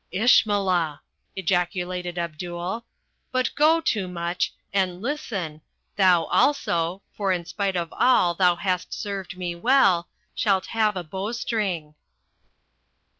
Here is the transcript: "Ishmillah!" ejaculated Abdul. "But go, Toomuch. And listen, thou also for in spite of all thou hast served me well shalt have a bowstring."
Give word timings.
"Ishmillah!" 0.11 0.99
ejaculated 1.35 2.17
Abdul. 2.17 2.85
"But 3.31 3.51
go, 3.55 3.79
Toomuch. 3.79 4.49
And 4.73 4.99
listen, 4.99 5.61
thou 5.95 6.23
also 6.23 7.03
for 7.15 7.31
in 7.31 7.45
spite 7.45 7.75
of 7.75 7.93
all 7.93 8.33
thou 8.33 8.55
hast 8.55 8.99
served 8.99 9.37
me 9.37 9.53
well 9.53 10.09
shalt 10.33 10.65
have 10.73 10.97
a 10.97 11.03
bowstring." 11.03 11.93